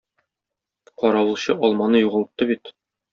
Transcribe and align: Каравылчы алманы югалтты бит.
Каравылчы 1.03 1.55
алманы 1.67 2.01
югалтты 2.07 2.49
бит. 2.53 2.73